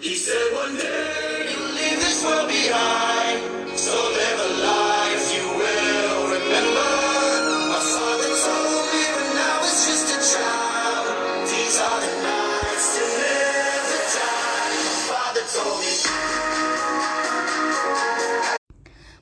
[0.00, 3.76] He said one day you'll leave this world behind.
[3.76, 6.88] So live a life you will remember.
[7.68, 11.04] My father told me when I was just a child.
[11.44, 14.72] These are the nights to live or die.
[14.88, 15.92] My father told me.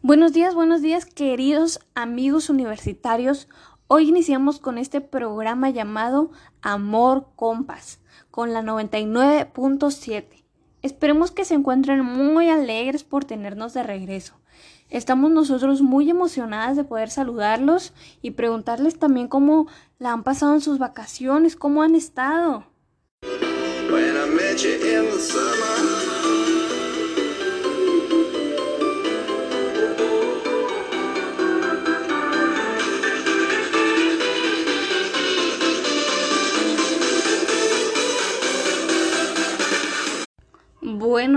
[0.00, 3.46] Buenos días, buenos días queridos amigos universitarios.
[3.88, 6.30] Hoy iniciamos con este programa llamado
[6.62, 8.00] Amor Compas
[8.30, 10.41] con la 99.7.
[10.82, 14.34] Esperemos que se encuentren muy alegres por tenernos de regreso.
[14.90, 19.68] Estamos nosotros muy emocionadas de poder saludarlos y preguntarles también cómo
[19.98, 22.66] la han pasado en sus vacaciones, cómo han estado.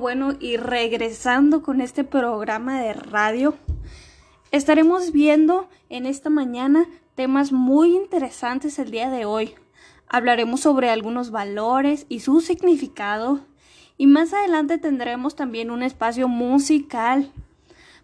[0.00, 3.54] Bueno, y regresando con este programa de radio,
[4.50, 9.54] estaremos viendo en esta mañana temas muy interesantes el día de hoy.
[10.06, 13.40] Hablaremos sobre algunos valores y su significado
[13.96, 17.32] y más adelante tendremos también un espacio musical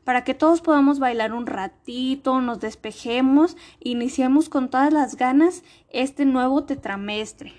[0.02, 5.62] para que todos podamos bailar un ratito, nos despejemos e iniciemos con todas las ganas
[5.90, 7.52] este nuevo tetramestre.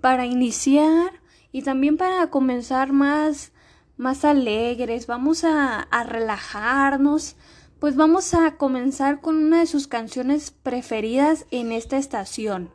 [0.00, 1.21] Para iniciar
[1.52, 3.52] y también para comenzar más,
[3.96, 7.36] más alegres, vamos a, a relajarnos,
[7.78, 12.70] pues vamos a comenzar con una de sus canciones preferidas en esta estación.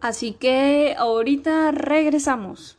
[0.00, 2.78] Así que ahorita regresamos.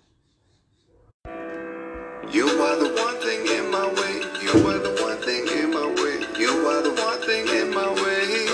[2.31, 4.21] You are the one thing in my way.
[4.41, 6.19] You are the one thing in my way.
[6.37, 8.47] You are the one thing in my way.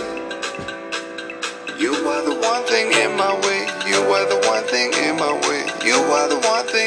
[1.79, 3.65] You are the one thing in my way.
[3.85, 5.52] You are the one thing in my way.
[5.83, 6.82] You are the one thing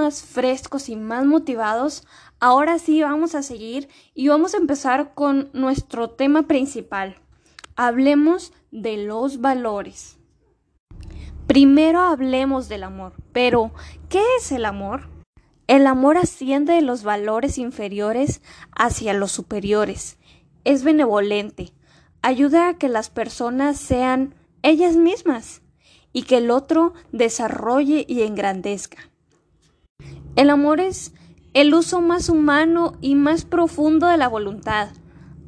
[0.00, 2.06] más frescos y más motivados,
[2.38, 7.16] ahora sí vamos a seguir y vamos a empezar con nuestro tema principal.
[7.76, 10.16] Hablemos de los valores.
[11.46, 13.72] Primero hablemos del amor, pero
[14.08, 15.10] ¿qué es el amor?
[15.66, 18.40] El amor asciende de los valores inferiores
[18.72, 20.18] hacia los superiores.
[20.64, 21.74] Es benevolente,
[22.22, 25.60] ayuda a que las personas sean ellas mismas
[26.14, 29.09] y que el otro desarrolle y engrandezca.
[30.40, 31.12] El amor es
[31.52, 34.88] el uso más humano y más profundo de la voluntad.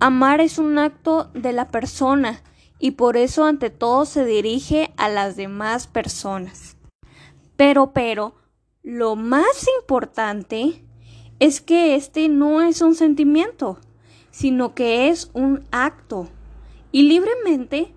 [0.01, 2.43] Amar es un acto de la persona
[2.79, 6.77] y por eso ante todo se dirige a las demás personas.
[7.57, 8.35] Pero, pero,
[8.83, 10.85] lo más importante
[11.39, 13.79] es que este no es un sentimiento,
[14.31, 16.29] sino que es un acto.
[16.91, 17.95] Y libremente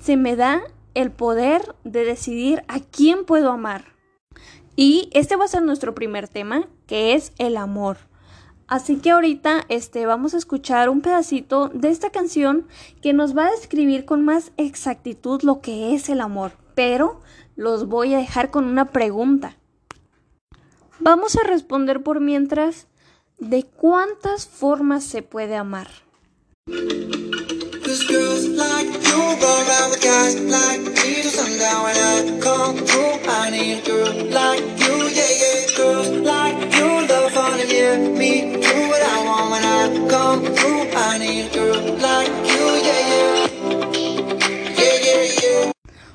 [0.00, 0.62] se me da
[0.94, 3.97] el poder de decidir a quién puedo amar.
[4.80, 7.96] Y este va a ser nuestro primer tema, que es el amor.
[8.68, 12.68] Así que ahorita este, vamos a escuchar un pedacito de esta canción
[13.02, 16.52] que nos va a describir con más exactitud lo que es el amor.
[16.76, 17.20] Pero
[17.56, 19.56] los voy a dejar con una pregunta.
[21.00, 22.86] Vamos a responder por mientras
[23.38, 25.88] de cuántas formas se puede amar.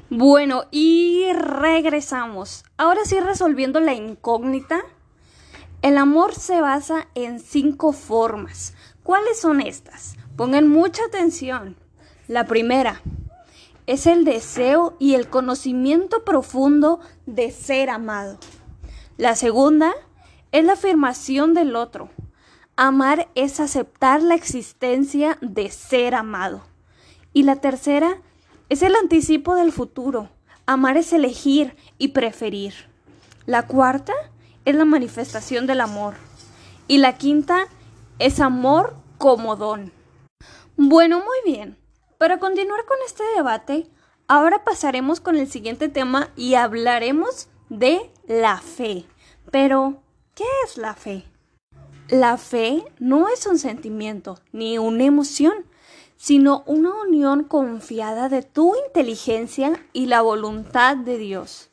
[0.10, 2.64] Bueno, y regresamos.
[2.78, 4.82] Ahora sí resolviendo la incógnita.
[5.84, 8.74] El amor se basa en cinco formas.
[9.04, 10.16] ¿Cuáles son estas?
[10.36, 11.83] Pongan mucha atención.
[12.30, 13.02] La primera
[13.86, 18.38] es el deseo y el conocimiento profundo de ser amado.
[19.18, 19.92] La segunda
[20.54, 22.10] es la afirmación del otro.
[22.78, 26.64] Amar es aceptar la existencia de ser amado.
[27.34, 28.22] Y la tercera
[28.70, 30.30] es el anticipo del futuro.
[30.66, 32.74] Amar es elegir y preferir.
[33.46, 34.14] La cuarta
[34.64, 36.16] es la manifestación del amor.
[36.88, 37.68] Y la quinta
[38.18, 39.92] es amor como don.
[40.78, 41.83] Bueno, muy bien.
[42.24, 43.86] Para continuar con este debate,
[44.30, 49.06] ahora pasaremos con el siguiente tema y hablaremos de la fe.
[49.52, 50.02] Pero,
[50.34, 51.26] ¿qué es la fe?
[52.08, 55.66] La fe no es un sentimiento ni una emoción,
[56.16, 61.72] sino una unión confiada de tu inteligencia y la voluntad de Dios.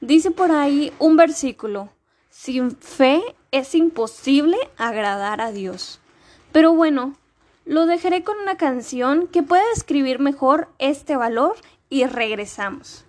[0.00, 1.88] Dice por ahí un versículo,
[2.30, 5.98] sin fe es imposible agradar a Dios.
[6.52, 7.14] Pero bueno,
[7.68, 11.54] lo dejaré con una canción que pueda describir mejor este valor
[11.90, 13.04] y regresamos.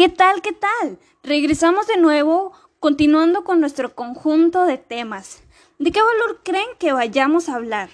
[0.00, 0.40] ¿Qué tal?
[0.40, 0.98] ¿Qué tal?
[1.22, 5.42] Regresamos de nuevo continuando con nuestro conjunto de temas.
[5.78, 7.90] ¿De qué valor creen que vayamos a hablar?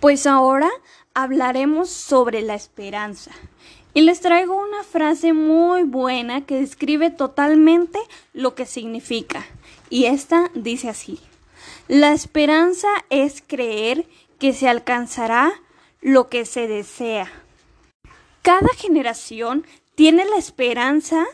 [0.00, 0.68] Pues ahora
[1.14, 3.30] hablaremos sobre la esperanza.
[3.94, 8.00] Y les traigo una frase muy buena que describe totalmente
[8.32, 9.46] lo que significa.
[9.90, 11.20] Y esta dice así.
[11.86, 14.08] La esperanza es creer
[14.40, 15.52] que se alcanzará
[16.00, 17.30] lo que se desea.
[18.42, 19.64] Cada generación
[19.98, 21.26] tiene la esperanza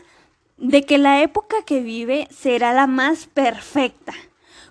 [0.57, 4.13] de que la época que vive será la más perfecta,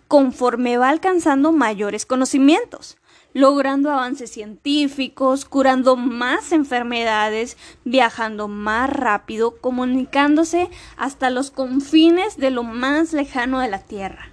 [0.09, 2.97] conforme va alcanzando mayores conocimientos,
[3.35, 12.65] logrando avances científicos, curando más enfermedades, viajando más rápido, comunicándose hasta los confines de lo
[12.65, 14.29] más lejano de la Tierra.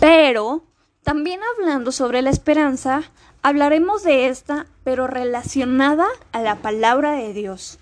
[0.00, 0.64] Pero,
[1.04, 3.04] también hablando sobre la esperanza,
[3.42, 7.78] hablaremos de esta, pero relacionada a la palabra de Dios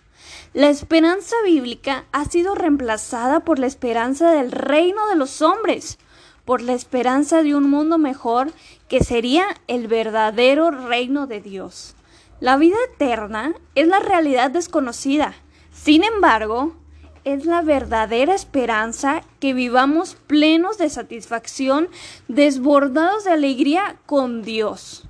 [0.55, 5.99] la esperanza bíblica ha sido reemplazada por la esperanza del reino de los hombres,
[6.45, 8.53] por la esperanza de un mundo mejor
[8.87, 11.95] que sería el verdadero reino de Dios.
[12.39, 15.33] La vida eterna es la realidad desconocida.
[15.73, 16.77] Sin embargo,
[17.25, 21.89] es la verdadera esperanza que vivamos plenos de satisfacción,
[22.29, 25.05] desbordados de alegría con Dios.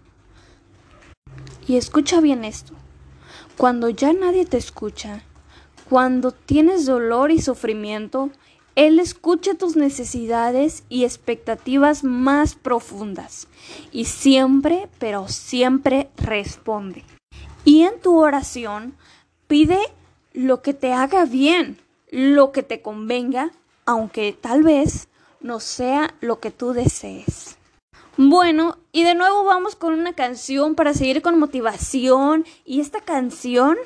[1.67, 2.75] Y escucha bien esto.
[3.56, 5.25] Cuando ya nadie te escucha,
[5.93, 8.31] cuando tienes dolor y sufrimiento,
[8.77, 13.47] Él escucha tus necesidades y expectativas más profundas
[13.93, 17.05] y siempre, pero siempre responde.
[17.67, 18.94] Y en tu oración
[19.49, 19.79] pide
[20.33, 21.77] lo que te haga bien,
[22.11, 23.50] lo que te convenga,
[23.85, 25.09] aunque tal vez
[25.43, 27.59] no sea lo que tú desees.
[28.17, 33.77] Bueno, y de nuevo vamos con una canción para seguir con motivación y esta canción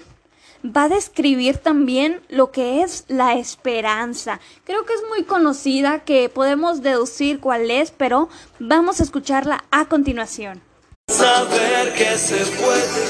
[0.75, 4.41] va a describir también lo que es la esperanza.
[4.65, 8.29] Creo que es muy conocida, que podemos deducir cuál es, pero
[8.59, 10.61] vamos a escucharla a continuación.
[11.09, 13.05] Saber que se puede,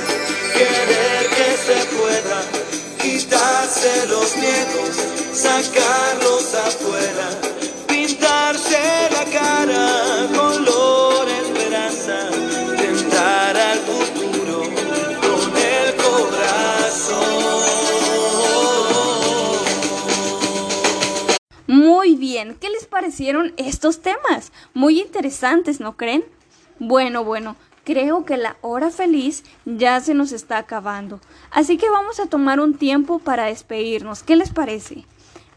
[0.53, 2.43] querer que se pueda,
[3.01, 4.97] quitarse los miedos,
[5.33, 7.06] sacarlos afuera,
[23.17, 24.53] ¿qué les parecieron estos temas?
[24.75, 26.23] Muy interesantes, ¿no creen?
[26.79, 31.19] Bueno, bueno, creo que la hora feliz ya se nos está acabando.
[31.51, 34.23] Así que vamos a tomar un tiempo para despedirnos.
[34.23, 35.07] ¿Qué les parece?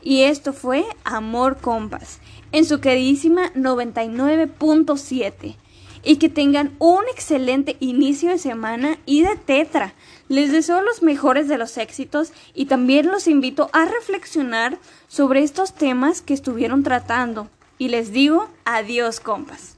[0.02, 2.20] Y esto fue Amor Compas
[2.54, 5.58] en su queridísima 99.7.
[6.04, 9.94] Y que tengan un excelente inicio de semana y de tetra.
[10.28, 14.78] Les deseo los mejores de los éxitos y también los invito a reflexionar
[15.08, 17.50] sobre estos temas que estuvieron tratando.
[17.78, 19.78] Y les digo adiós compas.